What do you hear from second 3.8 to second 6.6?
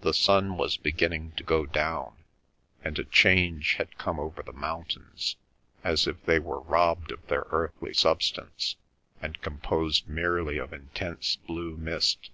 come over the mountains, as if they